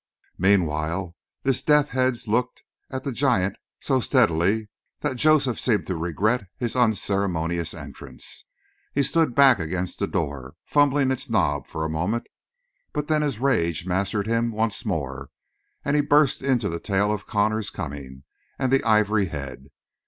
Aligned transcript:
Meanwhile 0.39 1.15
this 1.43 1.61
death's 1.61 1.91
head 1.91 2.17
looked 2.27 2.63
at 2.89 3.03
the 3.03 3.11
giant 3.11 3.57
so 3.79 3.99
steadily 3.99 4.67
that 5.01 5.15
Joseph 5.15 5.59
seemed 5.59 5.85
to 5.85 5.95
regret 5.95 6.47
his 6.57 6.75
unceremonious 6.75 7.75
entrance. 7.75 8.45
He 8.95 9.03
stood 9.03 9.35
back 9.35 9.59
against 9.59 9.99
the 9.99 10.07
door, 10.07 10.55
fumbling 10.65 11.11
its 11.11 11.29
knob 11.29 11.67
for 11.67 11.85
a 11.85 11.87
moment, 11.87 12.25
but 12.93 13.09
then 13.09 13.21
his 13.21 13.37
rage 13.37 13.85
mastered 13.85 14.25
him 14.25 14.49
once 14.51 14.83
more, 14.87 15.29
and 15.85 15.95
he 15.95 16.01
burst 16.01 16.41
into 16.41 16.67
the 16.67 16.79
tale 16.79 17.11
of 17.13 17.27
Connor's 17.27 17.69
coming 17.69 18.23
and 18.57 18.71
the 18.71 18.83
ivory 18.83 19.25
head. 19.27 19.67